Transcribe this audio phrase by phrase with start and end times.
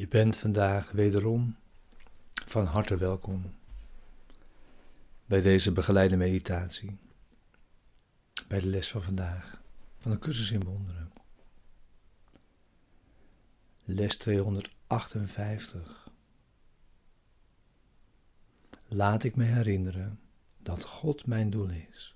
[0.00, 1.56] Je bent vandaag wederom
[2.46, 3.54] van harte welkom
[5.26, 6.98] bij deze begeleide meditatie,
[8.48, 9.62] bij de les van vandaag
[9.98, 11.12] van de cursus in wonderen.
[13.84, 16.08] Les 258.
[18.88, 20.20] Laat ik me herinneren
[20.58, 22.14] dat God mijn doel is.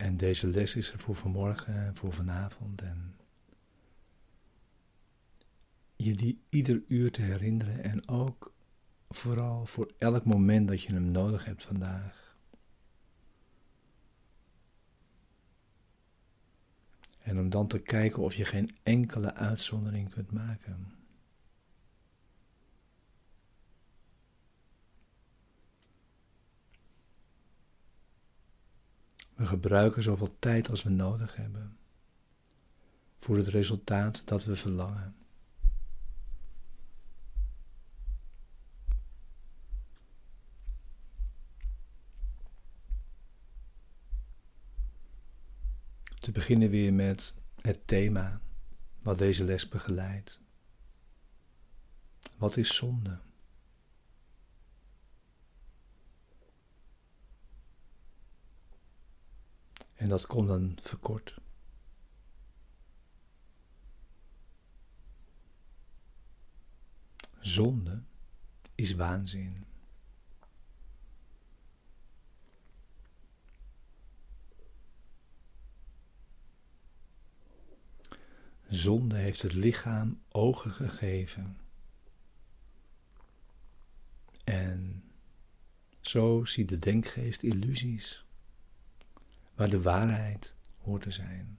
[0.00, 2.82] En deze les is er voor vanmorgen en voor vanavond.
[2.82, 3.16] En
[5.96, 8.52] je die ieder uur te herinneren en ook
[9.08, 12.36] vooral voor elk moment dat je hem nodig hebt vandaag.
[17.18, 20.99] En om dan te kijken of je geen enkele uitzondering kunt maken.
[29.40, 31.78] We gebruiken zoveel tijd als we nodig hebben
[33.18, 35.14] voor het resultaat dat we verlangen.
[46.18, 48.40] Te beginnen weer met het thema
[49.02, 50.40] wat deze les begeleidt.
[52.36, 53.18] Wat is zonde?
[60.00, 61.36] En dat komt dan verkort.
[67.40, 68.02] Zonde
[68.74, 69.64] is waanzin.
[78.68, 81.58] Zonde heeft het lichaam ogen gegeven.
[84.44, 85.04] En
[86.00, 88.24] zo ziet de denkgeest illusies
[89.60, 91.58] waar de waarheid hoort te zijn.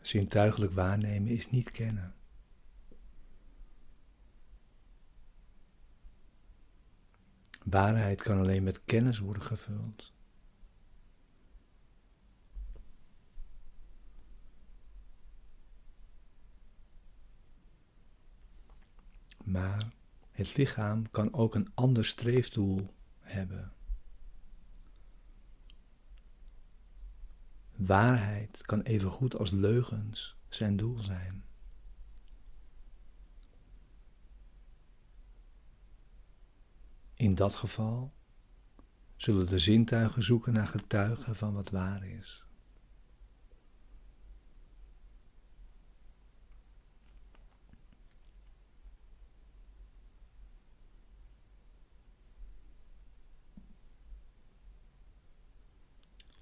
[0.00, 2.14] Zintuigelijk waarnemen is niet kennen.
[7.64, 10.12] Waarheid kan alleen met kennis worden gevuld.
[19.50, 19.92] Maar
[20.30, 23.72] het lichaam kan ook een ander streefdoel hebben.
[27.76, 31.44] Waarheid kan even goed als leugens zijn doel zijn.
[37.14, 38.12] In dat geval
[39.16, 42.44] zullen de zintuigen zoeken naar getuigen van wat waar is.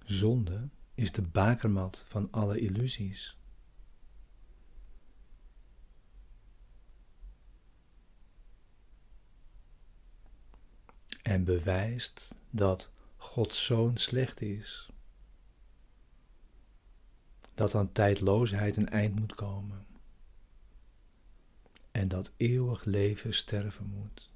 [0.08, 3.36] Zonde is de bakermat van alle illusies.
[11.22, 14.90] En bewijst dat Gods zoon slecht is.
[17.54, 19.87] Dat aan tijdloosheid een eind moet komen.
[21.90, 24.31] En dat eeuwig leven sterven moet.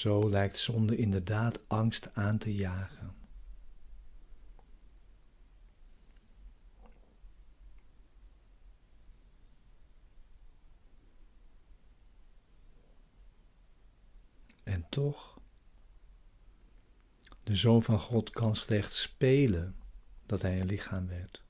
[0.00, 3.14] Zo lijkt zonde inderdaad angst aan te jagen.
[14.62, 15.40] En toch,
[17.42, 19.76] de Zoon van God kan slechts spelen
[20.26, 21.42] dat hij een lichaam werd,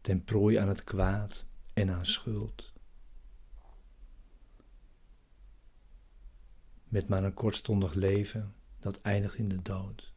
[0.00, 2.72] ten prooi aan het kwaad en aan schuld.
[6.92, 10.12] Met maar een kortstondig leven dat eindigt in de dood.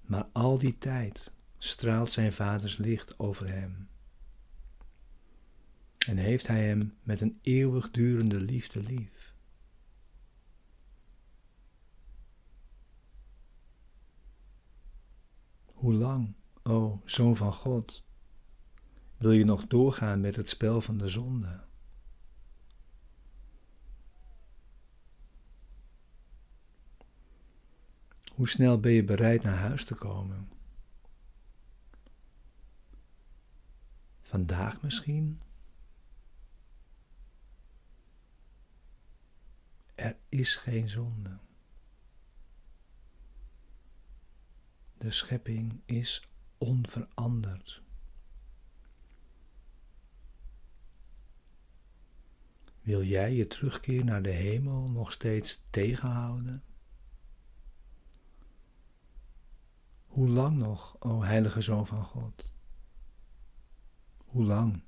[0.00, 3.88] Maar al die tijd straalt zijn vaders licht over hem.
[5.98, 9.34] En heeft hij hem met een eeuwigdurende liefde lief.
[15.64, 18.04] Hoe lang, o Zoon van God,
[19.16, 21.64] wil je nog doorgaan met het spel van de zonde?
[28.36, 30.48] Hoe snel ben je bereid naar huis te komen?
[34.20, 35.40] Vandaag misschien?
[39.94, 41.38] Er is geen zonde.
[44.98, 46.28] De schepping is
[46.58, 47.82] onveranderd.
[52.80, 56.62] Wil jij je terugkeer naar de hemel nog steeds tegenhouden?
[60.16, 62.52] Hoe lang nog, o heilige Zoon van God?
[64.24, 64.82] Hoe lang?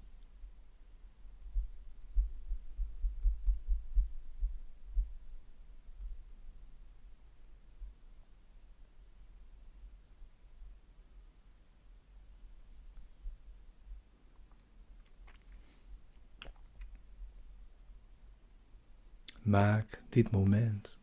[19.42, 20.98] Maak dit moment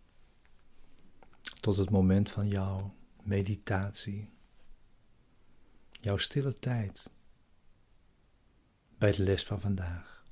[1.59, 2.93] tot het moment van jouw
[3.25, 4.29] meditatie,
[5.89, 7.09] jouw stille tijd
[8.97, 10.23] bij de les van vandaag.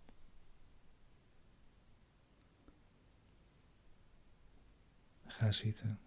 [5.26, 6.00] Ga zitten.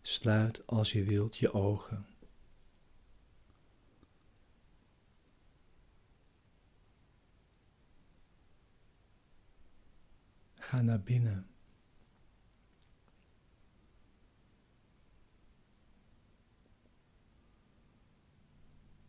[0.00, 2.09] Sluit als je wilt je ogen.
[10.70, 11.46] Ga naar binnen.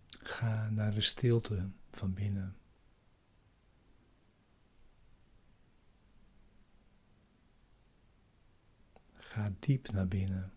[0.09, 2.55] Ga naar de stilte van binnen.
[9.13, 10.53] Ga diep naar binnen.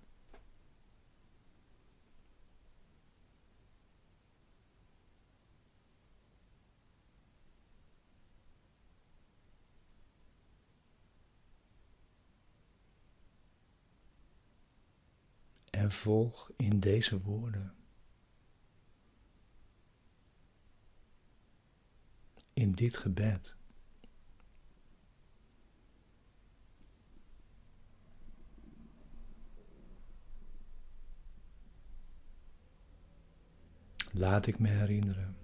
[15.94, 17.74] Volg in deze woorden.
[22.52, 23.56] In dit gebed.
[34.12, 35.36] Laat ik me herinneren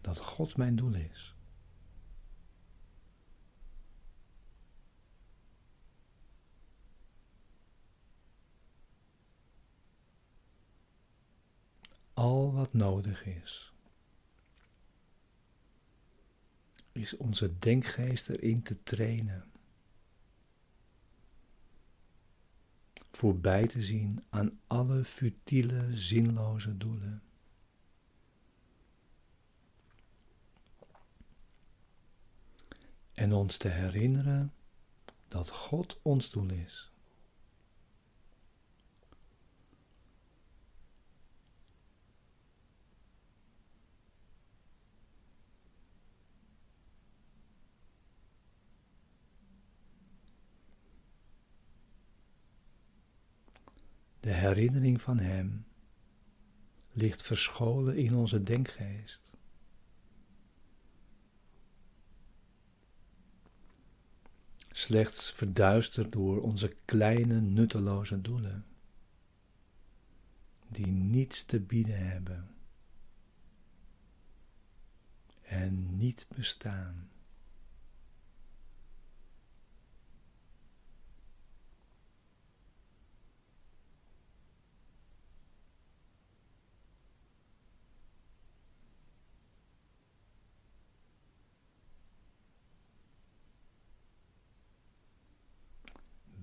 [0.00, 1.37] dat God mijn doel is.
[12.18, 13.72] Al wat nodig is,
[16.92, 19.50] is onze denkgeest erin te trainen.
[23.10, 27.22] Voorbij te zien aan alle futiele, zinloze doelen.
[33.12, 34.52] En ons te herinneren
[35.28, 36.92] dat God ons doel is.
[54.28, 55.66] De herinnering van Hem
[56.92, 59.32] ligt verscholen in onze denkgeest.
[64.70, 68.66] Slechts verduisterd door onze kleine nutteloze doelen,
[70.66, 72.54] die niets te bieden hebben
[75.42, 77.10] en niet bestaan.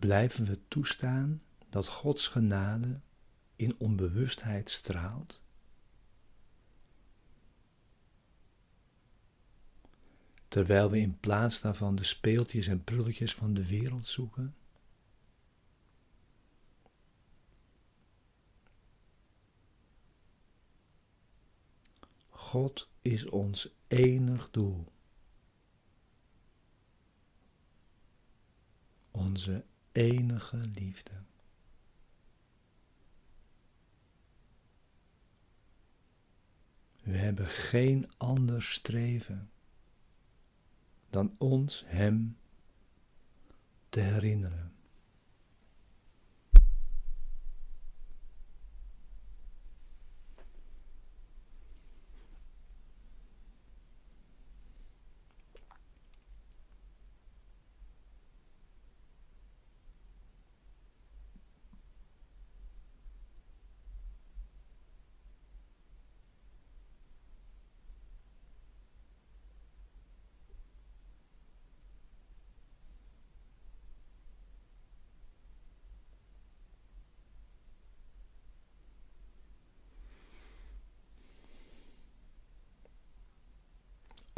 [0.06, 3.00] Blijven we toestaan dat Gods genade
[3.56, 5.44] in onbewustheid straalt?
[10.48, 14.56] Terwijl we in plaats daarvan de speeltjes en prulletjes van de wereld zoeken?
[22.30, 24.92] God is ons enig doel.
[29.12, 29.66] Onze
[29.96, 31.12] enige liefde.
[37.04, 39.50] We hebben geen ander streven
[41.10, 42.38] dan ons Hem
[43.90, 44.75] te herinneren.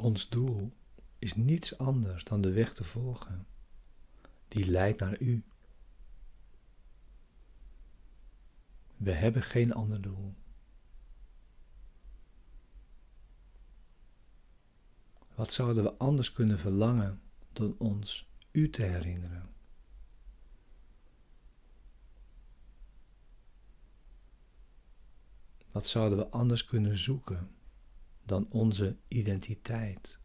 [0.02, 0.72] Ons doel
[1.20, 3.48] is niets anders dan de weg te volgen,
[4.48, 5.44] die leidt naar U.
[8.98, 10.36] We hebben geen ander doel.
[15.36, 17.22] Wat zouden we anders kunnen verlangen
[17.54, 19.50] dan ons U te herinneren?
[25.72, 27.57] Wat zouden we anders kunnen zoeken
[28.28, 30.20] dan onze identiteit?